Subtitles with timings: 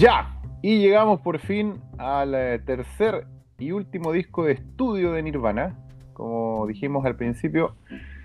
[0.00, 3.26] Ya, y llegamos por fin al eh, tercer
[3.58, 5.76] y último disco de estudio de Nirvana.
[6.14, 7.76] Como dijimos al principio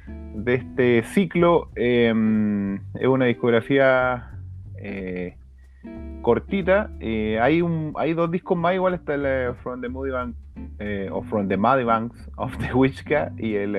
[0.07, 4.39] de este ciclo, em, es una discografía
[4.77, 5.35] eh,
[6.21, 6.91] cortita.
[7.01, 10.33] Eh, hay, un, hay dos discos más, igual está el From the Moody Bank
[11.11, 13.75] o From the Muddy Banks of the Witchka y el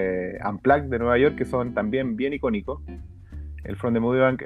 [0.47, 2.83] Unplugged de Nueva York, que son también bien icónicos.
[3.65, 4.43] El From the Moody Bank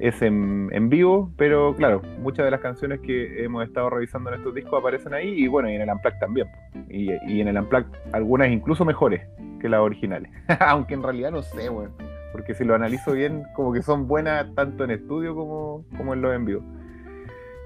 [0.00, 4.54] es en, vivo, pero claro, muchas de las canciones que hemos estado revisando en estos
[4.54, 6.48] discos aparecen ahí y bueno, y en el Unplugged también.
[6.88, 9.20] Y, en el Unplugged algunas incluso mejores
[9.60, 10.30] que las originales.
[10.60, 11.92] Aunque en realidad no sé, bueno,
[12.32, 16.22] porque si lo analizo bien, como que son buenas tanto en estudio como, como en
[16.22, 16.62] los en vivo.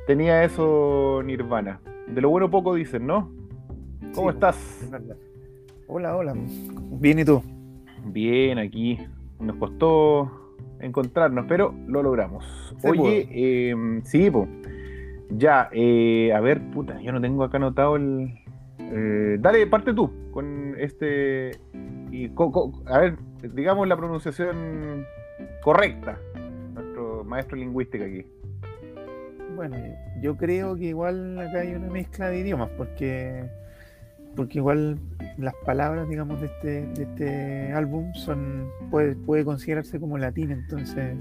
[0.08, 1.80] Tenía eso Nirvana.
[2.08, 3.30] De lo bueno poco dicen, ¿no?
[4.14, 4.90] ¿Cómo estás?
[5.86, 6.34] Hola, hola.
[6.98, 7.42] Bien, ¿y tú?
[8.06, 8.98] Bien, aquí.
[9.38, 10.43] Nos costó
[10.80, 12.74] encontrarnos, pero lo logramos.
[12.82, 13.74] Oye,
[14.04, 14.48] sí, pues.
[15.30, 18.34] Ya, eh, a ver, puta, yo no tengo acá anotado el.
[18.78, 21.52] Eh, dale, parte tú con este.
[22.10, 22.30] Y,
[22.86, 23.16] a ver,
[23.54, 25.06] digamos la pronunciación
[25.62, 26.18] correcta.
[26.74, 28.24] Nuestro maestro lingüístico aquí.
[29.56, 29.76] Bueno,
[30.20, 33.44] yo creo que igual acá hay una mezcla de idiomas, porque
[34.36, 34.98] porque igual
[35.38, 41.16] las palabras, digamos, de este, de este álbum son puede, puede considerarse como latín, entonces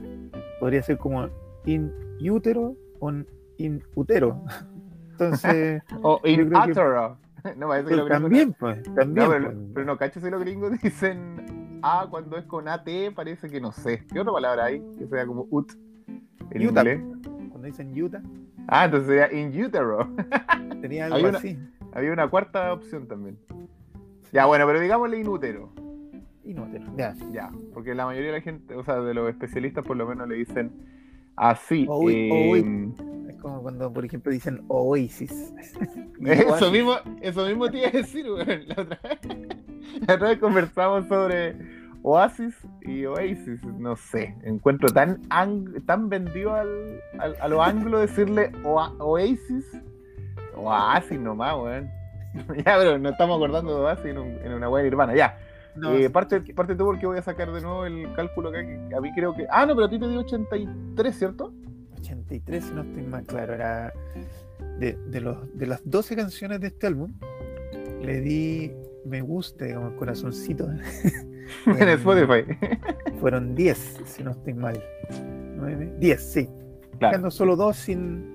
[0.59, 1.29] podría ser como
[1.65, 1.91] in
[2.21, 3.11] utero o
[3.57, 4.43] in utero.
[5.11, 5.83] Entonces.
[6.01, 7.17] o in utero.
[7.57, 9.27] No, parece que también, pues, también.
[9.27, 9.55] Pues.
[9.73, 13.73] pero, no, cacho si los gringos dicen A cuando es con AT, parece que no
[13.73, 14.05] sé.
[14.13, 14.81] ¿Qué otra palabra hay?
[14.97, 15.73] Que sea como ut
[16.51, 16.89] en Utah.
[16.89, 17.01] inglés.
[17.49, 18.21] Cuando dicen Utah.
[18.69, 20.09] Ah, entonces sería in utero.
[20.81, 21.59] Tenía algo así.
[21.93, 23.37] Había una cuarta opción también.
[24.31, 25.71] Ya, bueno, pero digámosle inútero.
[26.43, 27.15] Inútero, ya.
[27.31, 30.27] Ya, porque la mayoría de la gente, o sea, de los especialistas por lo menos
[30.27, 30.71] le dicen
[31.35, 31.87] así.
[32.09, 32.91] Eh,
[33.29, 35.31] es como cuando, por ejemplo, dicen Oasis.
[36.19, 38.65] eso mismo, eso mismo te iba a decir, güey.
[38.65, 39.19] La otra vez,
[40.07, 41.55] la otra vez conversamos sobre
[42.01, 45.21] Oasis y Oasis, no sé, encuentro tan,
[45.85, 49.65] tan vendido al, a lo anglo decirle Oasis
[50.55, 51.91] Oasis nomás, weón.
[52.65, 55.37] ya, pero no estamos acordando de Oasis en, una buena nirvana, ya.
[55.91, 59.01] Eh, parte, parte tú porque voy a sacar de nuevo el cálculo acá, que a
[59.01, 59.47] mí creo que...
[59.49, 61.51] Ah, no, pero a ti te dio 83, ¿cierto?
[61.97, 63.93] 83, si no estoy mal claro, era...
[64.77, 67.13] De, de, los, de las 12 canciones de este álbum,
[68.01, 68.71] le di
[69.05, 70.69] me gusta, digamos, corazoncito.
[71.65, 72.45] en Spotify.
[73.19, 74.81] fueron 10, si no estoy mal.
[75.55, 76.49] 9, 10, sí.
[76.99, 77.31] Claro.
[77.31, 78.31] solo dos sin,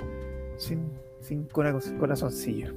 [0.56, 0.90] sin
[1.28, 2.74] sin corazoncillo.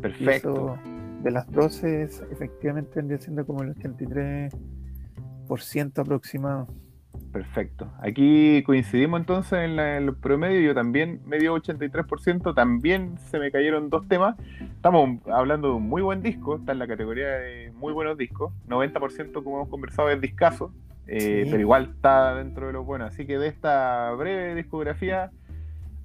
[0.00, 0.78] Perfecto.
[1.22, 6.68] de las 12, efectivamente vendría siendo como el 83% aproximado.
[7.32, 7.92] Perfecto.
[8.00, 10.60] Aquí coincidimos entonces en, el promedio.
[10.60, 12.54] Yo también medio 83%.
[12.54, 14.36] También se me cayeron dos temas.
[14.60, 16.56] Estamos hablando de un muy buen disco.
[16.56, 18.52] Está en la categoría de muy buenos discos.
[18.68, 20.72] 90% como hemos conversado es discazo.
[21.06, 23.06] Eh, pero igual está dentro de lo bueno.
[23.06, 25.30] Así que de esta breve discografía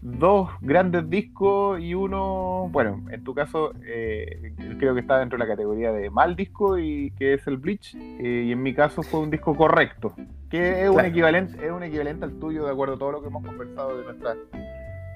[0.04, 5.46] dos grandes discos y uno, bueno, en tu caso eh, creo que está dentro de
[5.46, 9.02] la categoría de mal disco y que es el Bleach eh, y en mi caso
[9.02, 10.14] fue un disco correcto,
[10.50, 13.28] que es un equivalente es un equivalente al tuyo de acuerdo a todo lo que
[13.28, 14.38] hemos conversado de nuestras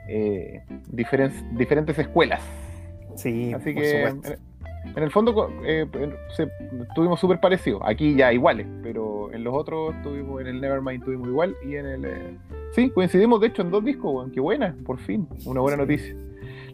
[0.08, 2.42] eh, diferentes, diferentes escuelas.
[3.16, 4.16] Sí, así que
[4.96, 5.86] en el fondo eh,
[6.90, 7.81] estuvimos súper parecidos.
[7.86, 11.86] Aquí ya iguales, pero en los otros estuvimos, en el Nevermind estuvimos igual y en
[11.86, 12.06] el.
[12.06, 12.38] Eh,
[12.74, 14.31] sí, coincidimos de hecho en dos discos, weón.
[14.31, 15.28] Qué buena, por fin.
[15.46, 16.16] Una buena noticia.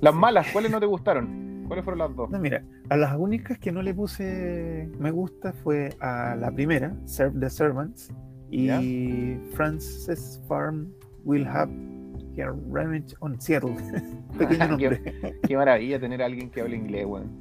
[0.01, 1.66] Las malas, ¿cuáles no te gustaron?
[1.68, 2.29] ¿Cuáles fueron las dos?
[2.29, 6.94] No, mira, a las únicas que no le puse me gusta fue a la primera,
[7.06, 8.12] Serve the Servants,
[8.51, 10.94] y Frances Farm
[11.24, 11.93] Will Have
[12.35, 13.75] Revenge on Seattle.
[14.38, 15.01] Pequeño nombre.
[15.47, 17.39] qué, maravilla tener a alguien que hable inglés, weón.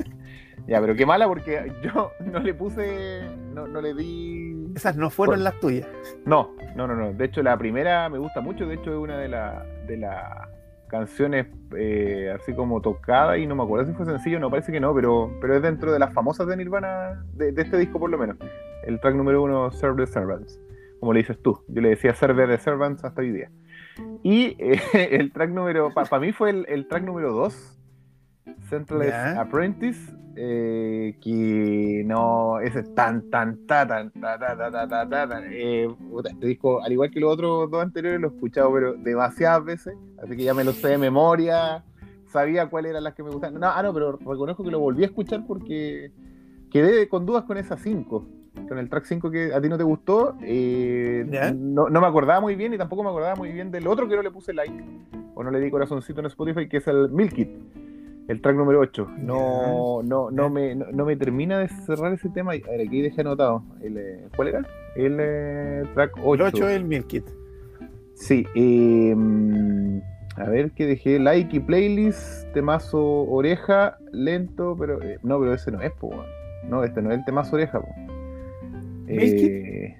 [0.66, 3.22] ya, pero qué mala porque yo no le puse,
[3.52, 4.72] no, no le di.
[4.74, 5.86] Esas no fueron las tuyas.
[6.24, 7.12] No, no, no, no.
[7.12, 8.66] De hecho, la primera me gusta mucho.
[8.66, 10.48] De hecho, es una de las de las
[10.92, 14.78] canciones eh, así como tocada y no me acuerdo si fue sencillo, no parece que
[14.78, 18.10] no, pero, pero es dentro de las famosas de Nirvana, de, de este disco por
[18.10, 18.36] lo menos.
[18.84, 20.60] El track número uno, Serve the Servants,
[21.00, 21.64] como le dices tú.
[21.68, 23.50] Yo le decía Serve the Servants hasta hoy día.
[24.22, 24.80] Y eh,
[25.10, 27.78] el track número, para pa mí fue el, el track número 2,
[28.68, 29.40] Central yeah.
[29.40, 35.88] Apprentice, eh, que no, ese tan, tan, ta, tan, ta, ta, ta, ta, ta, eh,
[36.24, 39.94] este disco, al igual que los otros dos anteriores, lo he escuchado pero demasiadas veces,
[40.22, 41.84] así que ya me lo sé de memoria,
[42.28, 43.60] sabía cuáles eran las que me gustaban.
[43.60, 46.10] No, ah, no, pero reconozco que lo volví a escuchar porque
[46.70, 48.26] quedé con dudas con esas cinco
[48.68, 52.54] con el track 5 que a ti no te gustó, eh, no, me acordaba muy
[52.54, 54.72] bien y tampoco me acordaba muy bien del otro que no le puse like,
[55.34, 57.50] o no le di corazoncito en Spotify, que es el Milk It,
[58.28, 59.08] el track número 8.
[59.18, 62.52] No, no, no, me, no, me termina de cerrar ese tema.
[62.52, 63.64] A ver, aquí dejé anotado.
[63.80, 64.66] El, eh, ¿Cuál era?
[64.96, 66.46] El eh, track 8.
[66.46, 67.24] El 8 es el Milk It.
[68.14, 69.14] Sí, eh,
[70.36, 71.18] a ver qué dejé.
[71.18, 75.02] Like y playlist, temazo oreja, lento, pero.
[75.02, 76.10] eh, no, pero ese no es, po.
[76.68, 77.88] No, este no es el temazo oreja, po.
[79.08, 79.96] Eh,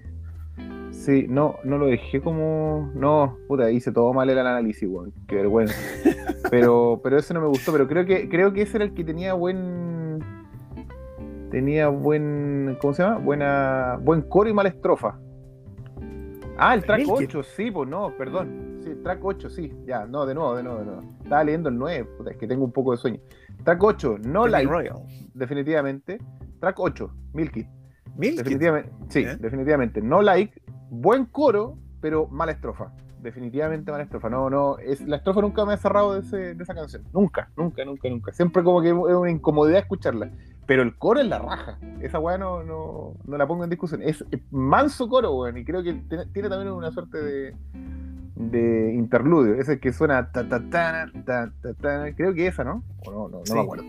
[0.91, 2.91] sí, no, no lo dejé como.
[2.95, 5.13] No, puta, hice todo mal el análisis, weón.
[5.27, 5.75] Qué vergüenza.
[6.51, 9.05] pero, pero ese no me gustó, pero creo que, creo que ese era el que
[9.05, 10.21] tenía buen.
[11.51, 12.77] Tenía buen.
[12.81, 13.19] ¿Cómo se llama?
[13.19, 13.99] Buena.
[14.01, 15.19] Buen coro y mala estrofa.
[16.59, 17.25] Ah, el track Milky.
[17.25, 18.81] 8, sí, pues no, perdón.
[18.85, 21.03] Sí, track 8, sí, ya, no, de nuevo, de nuevo, de nuevo.
[21.23, 23.21] Estaba leyendo el 9, puta, es que tengo un poco de sueño.
[23.65, 25.03] Track 8, no like, Royal.
[25.35, 26.19] definitivamente.
[26.61, 27.67] Track 8, Milky.
[28.17, 28.37] Milk.
[28.39, 29.37] Definitivamente, sí, ¿Eh?
[29.39, 30.01] definitivamente.
[30.03, 30.61] No like,
[30.91, 32.93] buen coro, pero mala estrofa.
[33.23, 34.29] Definitivamente mala estrofa.
[34.29, 37.05] No, no, es, la estrofa nunca me ha cerrado de, ese- de esa canción.
[37.13, 38.33] Nunca, nunca, nunca, nunca.
[38.33, 40.31] Siempre como que es una incomodidad escucharla.
[40.67, 41.79] Pero el coro es la raja.
[42.01, 44.01] Esa weá no, no, no la pongo en discusión.
[44.03, 45.57] Es manso coro, weón.
[45.59, 47.57] Y creo que tiene, tiene también una suerte de,
[48.37, 49.55] de interludio.
[49.57, 52.15] Ese que suena ta ta ta ta ta ta.
[52.15, 52.83] Creo que esa, ¿no?
[53.07, 53.55] O no, no, no Sí.
[53.55, 53.85] me acuerdo.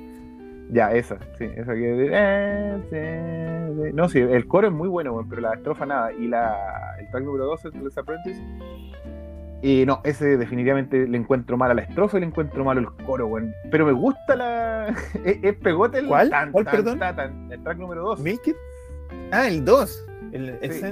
[0.72, 2.10] Ya, esa, sí, esa que.
[2.12, 6.12] eh, No, sí, el coro es muy bueno, weón, pero la estrofa nada.
[6.14, 8.42] Y la, el track número 12, el Les Apprentice.
[9.62, 12.88] Y no, ese definitivamente le encuentro mal a la estrofa y le encuentro mal el
[13.06, 13.54] coro, weón.
[13.72, 14.88] Pero me gusta la.
[15.24, 16.08] es, es pegote el.
[16.08, 16.32] ¿Cuál?
[16.52, 17.00] ¿Cuál, perdón?
[17.00, 18.20] tan, el track número 2.
[18.22, 18.56] Milk It.
[19.32, 20.06] Ah, el 2.
[20.34, 20.86] El Sí.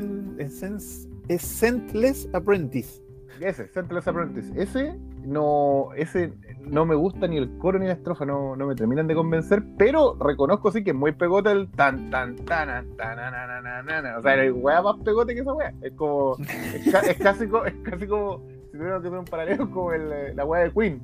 [1.28, 3.02] Essentless Apprentice.
[3.42, 4.52] Ese, Sentless Apprentice.
[4.62, 8.76] Ese no, ese no me gusta ni el coro ni la estrofa, no, no me
[8.76, 12.96] terminan de convencer, pero reconozco sí que es muy pegote el tan tan tan tan
[12.98, 14.16] tan tan, tan, tan.
[14.18, 15.74] O sea, el weá más pegote que esa weá.
[15.82, 16.38] Es como.
[16.40, 18.42] Es, ca- es casi, co- es casi como.
[18.72, 21.02] Si tuviéramos que hacer un paralelo como el, eh, la weá de Queen.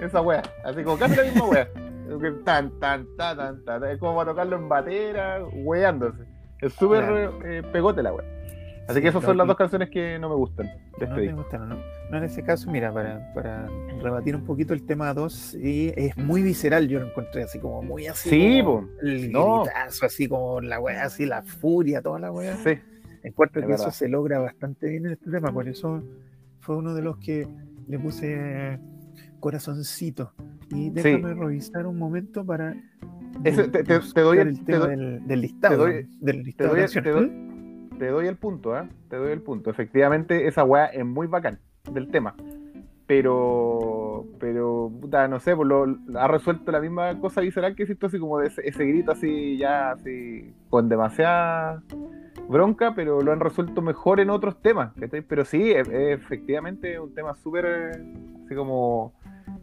[0.00, 0.42] Esa weá.
[0.64, 1.68] Así como casi la misma weá.
[2.44, 3.84] Tan, tan, tan, tan, tan.
[3.84, 6.24] Es como para tocarlo en batera, weándose.
[6.60, 8.24] Es súper eh, pegote la weá.
[8.88, 10.66] Así Sí, que esas son las dos canciones que no me gustan
[10.98, 11.76] No este te gustan, ¿no?
[12.10, 13.68] No, en ese caso, mira, para, para
[14.02, 18.06] rebatir un poquito el tema 2, es muy visceral, yo lo encontré así como muy
[18.06, 18.30] así.
[18.30, 18.88] Sí, como.
[19.02, 19.62] El No.
[19.64, 22.56] gritazo, así como la weá, así la furia, toda la weá.
[22.56, 22.78] Sí,
[23.22, 26.02] Encuentro es que eso se logra bastante bien en este tema, por eso
[26.60, 27.46] fue uno de los que
[27.88, 28.78] le puse
[29.40, 30.32] corazoncito.
[30.70, 32.74] Y déjame revisar un momento para.
[33.44, 35.76] Ese- te- te- te doy el- el te tema doy- del, del listado.
[35.86, 37.47] te doy- del te listado te, doy,
[37.98, 38.88] te doy el punto, ¿ah?
[39.10, 39.70] Te doy el punto.
[39.70, 41.58] Efectivamente, esa weá es muy bacán
[41.92, 42.34] del tema.
[43.06, 45.86] Pero, pero, puta, no sé, pues lo,
[46.18, 49.56] ha resuelto la misma cosa visceral que hiciste, así como de ese, ese grito así,
[49.56, 51.82] ya así, con demasiada
[52.48, 54.92] bronca, pero lo han resuelto mejor en otros temas.
[55.26, 57.90] Pero sí, es- es efectivamente un tema súper, eh,
[58.44, 59.14] así como,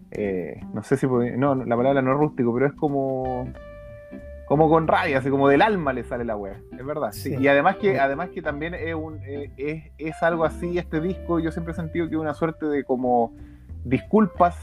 [0.09, 3.47] eh, no sé si, no, la palabra no es rústico, pero es como,
[4.47, 7.11] como con rabia, así como del alma le sale la wea, es verdad.
[7.11, 7.35] sí.
[7.37, 11.39] Y además que, además que también es, un, eh, es, es algo así, este disco,
[11.39, 13.33] yo siempre he sentido que es una suerte de como
[13.83, 14.55] disculpas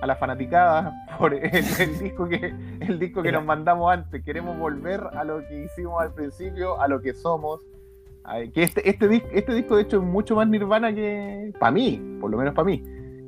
[0.00, 4.22] a la fanaticada por el, el disco que el disco que nos mandamos antes.
[4.24, 7.60] Queremos volver a lo que hicimos al principio, a lo que somos.
[8.54, 11.52] Que este, este, este disco, de hecho, es mucho más Nirvana que.
[11.58, 12.82] para mí, por lo menos para mí.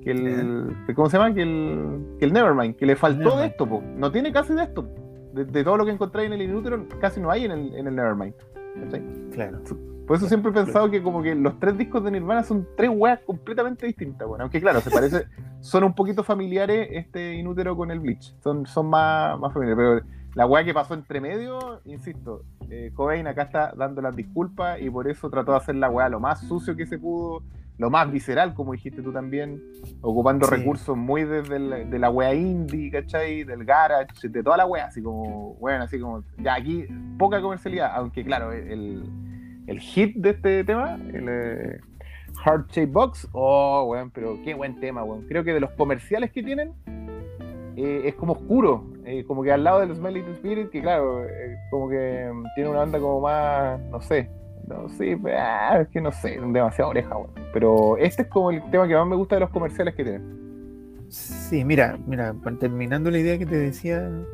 [0.05, 0.77] Que el.
[0.95, 1.35] ¿Cómo se llama?
[1.35, 3.83] Que el, que el Nevermind, que le faltó de esto, po.
[3.97, 4.89] No tiene casi de esto.
[5.33, 7.87] De, de todo lo que encontráis en el Inútero, casi no hay en el, en
[7.87, 8.35] el Nevermind.
[8.81, 9.03] ¿cachai?
[9.33, 9.61] Claro.
[10.07, 12.91] Por eso siempre he pensado que como que los tres discos de Nirvana son tres
[12.93, 15.27] weas completamente distintas, bueno, aunque claro, se parece,
[15.61, 20.23] son un poquito familiares este Inútero con el Bleach, son, son más, más familiares, pero
[20.35, 24.91] la wea que pasó entre medio, insisto, eh, Cobain acá está dando las disculpas y
[24.91, 27.43] por eso trató de hacer la wea lo más sucio que se pudo,
[27.83, 29.61] lo más visceral, como dijiste tú también,
[30.01, 30.55] ocupando Sí.
[30.55, 33.43] recursos muy desde el- de la wea indie, ¿cachai?
[33.45, 36.87] Del garage, de toda la wea, así como, bueno, así como, ya aquí
[37.19, 39.03] poca comercialidad, aunque claro, el,
[39.67, 41.81] el hit de este tema, el eh,
[42.45, 45.27] Heart Shape Box, oh, weón, pero qué buen tema, weón.
[45.29, 46.73] Creo que de los comerciales que tienen,
[47.77, 51.25] eh, es como oscuro, eh, como que al lado del Smell Little Spirit, que claro,
[51.25, 54.31] eh, como que mm, tiene una banda como más, no sé,
[54.69, 57.31] no sé, ah, es que no sé, demasiado oreja, weón.
[57.53, 60.43] Pero este es como el tema que más me gusta de los comerciales que tienen.
[61.09, 64.25] Sí, mira, mira, terminando la idea que te decía de-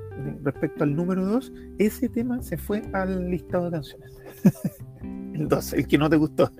[0.42, 4.16] respecto al número 2, ese tema se fue al listado de canciones.
[5.34, 6.50] el 2, el que no te gustó.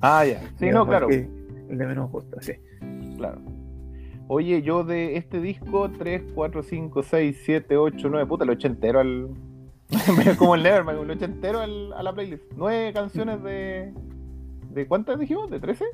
[0.00, 0.40] Ah, ya.
[0.58, 1.08] Sí, no, claro.
[1.10, 2.52] El de menos gusto, sí.
[3.16, 3.40] Claro.
[4.28, 8.68] Oye, yo de este disco, 3, 4, 5, 6, 7, 8, 9, puta, lo eché
[8.68, 9.28] entero al.
[10.38, 12.44] como el Nevermind, lo eché entero al- a la playlist.
[12.56, 13.92] Nueve canciones de,
[14.70, 15.50] ¿De cuántas dijimos?
[15.50, 15.84] ¿De 13?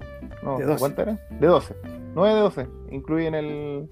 [0.43, 0.79] No, De 12.
[0.79, 1.21] ¿cuántas eran?
[1.41, 1.75] De 12.
[2.15, 2.67] 9 de 12.
[2.91, 3.89] Incluyen el.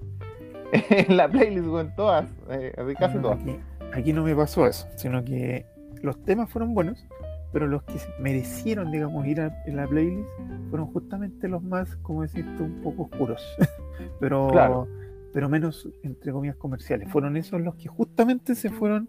[0.89, 2.29] en la playlist, weón, todas.
[2.49, 3.39] eh, casi No, todas.
[3.41, 3.59] Aquí,
[3.93, 5.65] aquí no me pasó eso, sino que
[6.01, 7.05] los temas fueron buenos,
[7.53, 10.27] pero los que merecieron, digamos, ir a, en la playlist
[10.69, 13.41] fueron justamente los más, como decís tú, un poco oscuros,
[14.19, 14.87] pero, Claro.
[15.33, 17.09] pero menos, entre comillas, comerciales.
[17.09, 19.07] Fueron esos los que justamente se fueron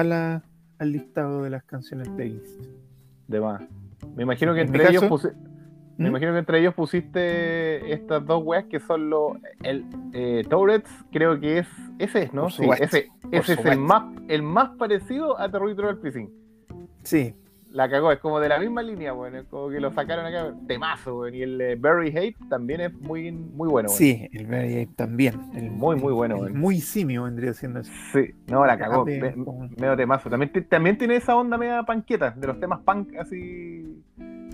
[0.00, 0.42] a la,
[0.78, 2.60] al listado de las canciones playlist.
[3.26, 3.62] De más.
[4.14, 5.30] Me imagino que En entre ellos caso-
[5.98, 6.08] Me ¿Mm?
[6.08, 9.32] imagino que entre ellos pusiste estas dos weas que son los.
[9.62, 11.68] El eh, Tourette's, creo que es.
[11.98, 12.48] Ese es, ¿no?
[12.48, 16.30] Sí, ese, ese es el más, el más parecido a Territory Freezing.
[17.02, 17.34] Sí,
[17.70, 19.36] La cagó, es como de la misma línea, weón.
[19.36, 20.54] Es como que lo sacaron acá.
[20.66, 21.34] Temazo, weón.
[21.34, 21.78] Y el eh,
[22.16, 23.98] Hate también es muy, muy bueno, weón.
[23.98, 25.34] sí, el Very Ape también.
[25.54, 26.58] El, Muy, muy bueno, el bueno.
[26.58, 27.92] muy simio vendría siendo eso.
[28.12, 29.04] Sí, no, la cagó.
[29.04, 30.30] Me- como- medio temazo.
[30.30, 34.02] También, también tiene esa onda media panqueta, de los temas punk así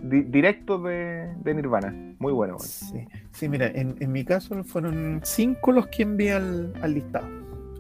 [0.03, 1.95] di- directos de, de Nirvana.
[2.19, 2.67] Muy bueno, weón.
[2.69, 7.29] Sí, sí, mira, en, en mi caso fueron cinco los que envié al, al listado.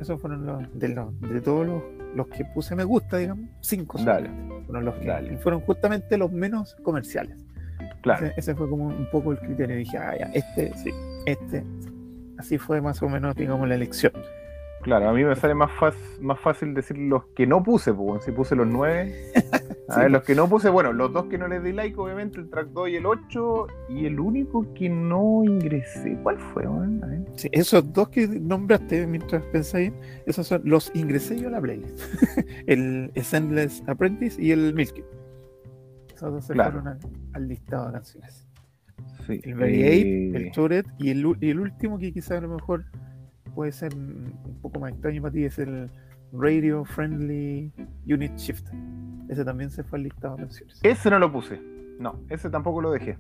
[0.01, 1.83] Esos fueron los de, los, de todos los,
[2.15, 3.49] los que puse me gusta, digamos.
[3.61, 4.31] Cinco Dale,
[4.67, 5.39] fueron los que dale.
[5.39, 7.39] fueron justamente los menos comerciales.
[8.03, 8.27] claro.
[8.27, 9.77] Ese, ese fue como un poco el criterio.
[9.77, 10.91] Dije, ah, ya, este, sí,
[11.27, 11.63] este.
[11.81, 11.91] sí.
[12.37, 14.13] Así fue más o menos, digamos, la elección.
[14.85, 18.23] Claro, a mí me sale más, fácil más fácil decir los que no puse, pues,
[18.25, 19.13] si puse los nueve.
[19.89, 20.01] A Sí.
[20.01, 22.49] ver, los que no puse, bueno, los dos que no les di like, obviamente, el
[22.49, 27.05] track 2 y el 8, y el único que no ingresé, ¿cuál fue, weón?
[27.05, 27.21] A ver.
[27.37, 29.93] Sí, esos dos que nombraste mientras pensáis,
[30.25, 32.01] esos son los ingresé yo a la playlist.
[32.67, 35.03] el Endless Apprentice y el Milky.
[36.15, 36.81] Esos dos se Claro.
[36.81, 36.99] fueron al,
[37.35, 38.49] al listado de canciones.
[39.27, 39.41] Sí.
[39.45, 39.87] El Very eh,
[40.33, 42.85] Ape, el Tourette y el, y el último que quizás a lo mejor
[43.55, 45.91] puede ser un poco más extraño para ti es el
[46.33, 47.73] Radio Friendly
[48.07, 48.67] Unit Shift.
[49.29, 50.81] Ese también se fue al listado de canciones.
[50.83, 51.61] Ese no lo puse.
[51.99, 53.17] No, ese tampoco lo dejé.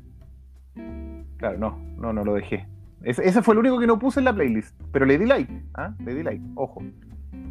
[1.36, 2.66] Claro, no, no, no lo dejé.
[3.02, 4.74] Ese, ese fue el único que no puse en la playlist.
[4.92, 5.62] Pero le di like.
[5.74, 5.94] ¿ah?
[6.04, 6.82] Le di like, ojo.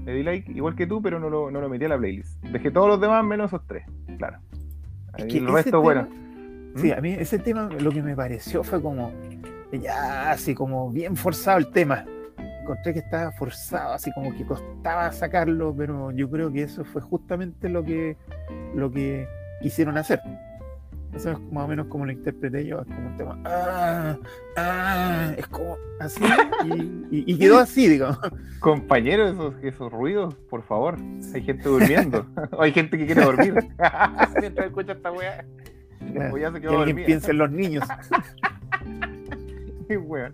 [0.06, 2.42] Le di like igual que tú, pero no lo, no lo metí a la playlist.
[2.44, 3.86] Dejé todos los demás menos esos tres.
[4.18, 4.40] Claro.
[5.18, 6.08] Es Ahí que el resto, tema- bueno.
[6.76, 6.98] Sí, ¿Mm?
[6.98, 9.12] a mí ese tema lo que me pareció fue como,
[9.72, 12.04] ya, así como bien forzado el tema.
[12.64, 17.02] Encontré que estaba forzado, así como que costaba sacarlo, pero yo creo que eso fue
[17.02, 18.16] justamente lo que,
[18.74, 19.28] lo que
[19.62, 20.22] quisieron hacer.
[21.14, 24.18] Eso es más o menos como lo interpreté yo, es como un tema, ah,
[24.58, 26.24] ah, es como así,
[26.66, 26.74] y,
[27.18, 28.18] y- y quedó así, digamos.
[28.60, 30.96] Compañero, esos, esos ruidos, por favor.
[31.36, 32.26] Hay gente durmiendo.
[32.54, 33.54] o hay gente que quiere dormir.
[34.40, 35.46] Mientras escucha esta weá.
[36.14, 37.06] Ya se que quedó alguien dormida.
[37.06, 37.84] piense en los niños.
[39.88, 40.34] Qué weón.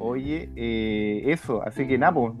[0.00, 2.34] Oye, eh, eso, así que Napo,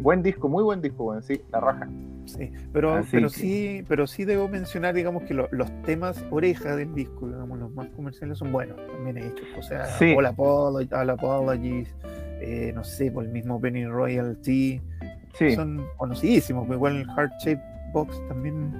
[0.00, 1.88] buen disco, muy buen disco, weón, sí, la raja.
[2.24, 6.24] Sí, pero, Así pero que- sí, pero sí debo mencionar, digamos, que lo- los temas
[6.30, 9.46] oreja del disco, digamos, los más comerciales son buenos, también hechos.
[9.58, 10.14] O sea, Sí.
[10.16, 11.94] All, Apolo- All Apologies,
[12.40, 14.80] eh, no sé, por el mismo Penny Royalty,
[15.34, 17.62] Sí, son conocidísimos, pues igual el Heart Shape
[17.92, 18.70] Box también,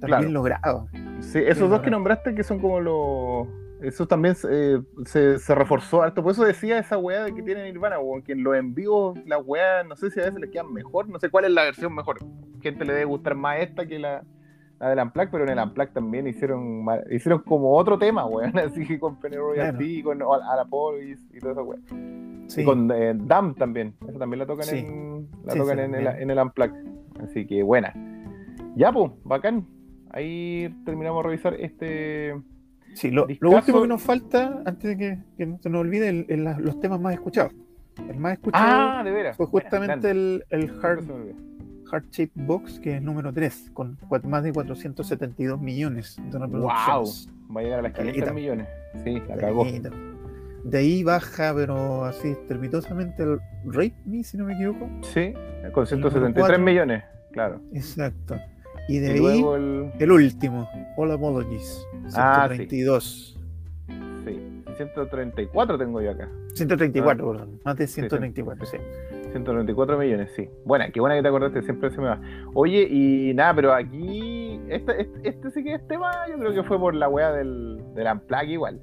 [0.00, 0.30] también Claro.
[0.30, 0.88] logrado.
[1.20, 3.48] sí, esos sí, dos que nombraste que son como los.
[3.80, 6.22] Eso también eh, se, se reforzó harto.
[6.22, 9.14] Por eso decía esa weá de que tiene Nirvana, weón, que en los en vivo
[9.24, 11.62] las weas, no sé si a veces les quedan mejor, no sé cuál es la
[11.64, 12.18] versión mejor.
[12.60, 14.24] Gente le debe gustar más esta que la,
[14.80, 18.84] la del Unplugged, pero en el Unplugged también hicieron hicieron como otro tema, weón, así
[18.84, 21.78] que con Penny Royalty, con All, All Apologies y toda esa weá.
[22.48, 23.94] Sí, Y con eh, Dam también.
[24.08, 24.78] Esa también la tocan Sí.
[24.78, 26.84] en la Sí, tocan sí, en, el, en el Unplugged.
[27.22, 27.92] Así que buena.
[28.74, 29.66] Ya, pues, bacán.
[30.10, 32.34] Ahí terminamos de revisar este.
[32.94, 36.44] Sí, lo, último que nos falta, antes de que, que no se nos olvide, el-
[36.58, 37.52] los temas más escuchados.
[38.08, 38.64] El más escuchado
[38.98, 39.36] Ah, de veras.
[39.36, 40.44] fue justamente el,
[41.10, 41.34] olvida.
[41.90, 47.28] Heart Shape Box, que es número 3, con más de 472 millones de reproducciones.
[47.54, 48.32] Va a llegar a las 500 Caleta.
[48.34, 48.68] millones.
[49.04, 49.64] Sí, la cagó.
[50.64, 54.88] De ahí baja, pero así estrepitosamente, el Rape Me, si no me equivoco.
[55.02, 55.32] Sí,
[55.72, 56.58] con número 173 cuatro.
[56.64, 57.60] millones, claro.
[57.72, 58.36] Exacto.
[58.88, 59.90] Y de Y ahí, luego el.
[59.98, 62.56] el último, All Apologies, Ah, sí.
[62.66, 63.38] 132.
[64.24, 66.28] Sí, 134 tengo yo acá.
[66.54, 67.32] 134, Ah.
[67.32, 67.60] perdón.
[67.64, 68.76] Más de 134, sí.
[69.32, 70.48] 194 millones, sí.
[70.64, 72.20] Buena, qué buena que te acordaste, siempre se me va.
[72.54, 74.58] Oye, y nada, pero aquí.
[74.68, 77.78] Este, este, este sí que es tema, yo creo que fue por la wea del,
[77.94, 78.80] del Unplug igual.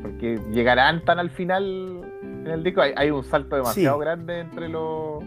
[0.00, 2.80] Porque llegarán tan al final en el disco.
[2.80, 4.00] Hay, hay un salto demasiado Sí.
[4.04, 5.22] grande entre los.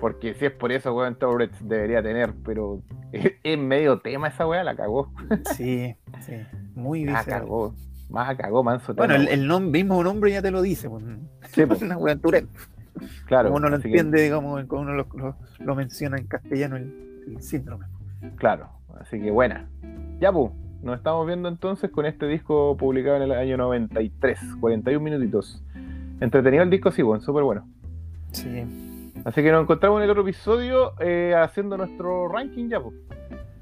[0.00, 2.80] Porque si es por eso, weón, Tourette's debería tener, pero
[3.42, 5.12] es, medio tema esa wea, la cagó.
[5.56, 6.34] Sí, sí.
[6.74, 7.40] Muy La visceral.
[7.42, 7.74] cagó.
[8.10, 8.94] Más cagó, manso.
[8.94, 10.88] Bueno, el, el nom- mismo nombre ya te lo dice.
[10.88, 11.04] Pues.
[11.52, 12.48] Sí, pues, Una Tourette.
[13.26, 13.48] claro.
[13.48, 17.24] como uno lo que- entiende, digamos, como uno lo, lo- lo menciona en castellano, el,
[17.28, 17.86] el síndrome.
[18.36, 18.68] Claro,
[19.00, 19.68] así que buena.
[20.20, 20.50] Ya, pu,
[20.82, 25.62] Nos estamos viendo entonces con este disco publicado en el año 93, 41 minutitos.
[26.20, 27.68] Entretenido el disco, sí, bueno, súper bueno.
[28.32, 28.64] Sí.
[29.24, 32.94] Así que nos encontramos en el otro episodio eh, haciendo nuestro ranking ya, pues.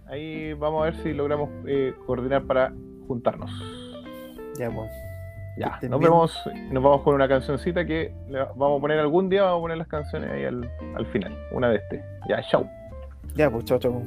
[0.06, 2.72] Ahí vamos a ver si logramos eh, coordinar para
[3.06, 3.50] juntarnos.
[4.58, 4.90] Ya, pues.
[5.58, 6.38] Ya, nos vemos,
[6.70, 8.12] nos vamos con una cancioncita que
[8.56, 11.70] vamos a poner algún día, vamos a poner las canciones ahí al, al final, una
[11.70, 12.04] de este.
[12.28, 12.68] Ya, chao.
[13.34, 14.02] Ya, pues, chao, chao.